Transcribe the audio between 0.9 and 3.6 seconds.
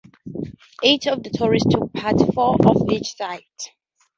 of the tourists took part; four on each side.